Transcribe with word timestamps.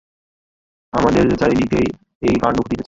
আমাদের 0.93 1.25
চারিদিকেই 1.37 1.87
এই 2.21 2.35
কাণ্ড 2.41 2.57
ঘটিতেছে। 2.59 2.79